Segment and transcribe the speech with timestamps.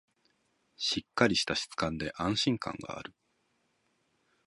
[0.77, 3.13] しっかりした質感で安心感がある